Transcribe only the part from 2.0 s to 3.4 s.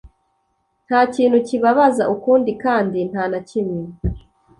ukundi kandi nta na